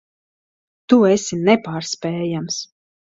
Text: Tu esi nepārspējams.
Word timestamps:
Tu 0.93 0.97
esi 1.09 1.39
nepārspējams. 1.49 2.57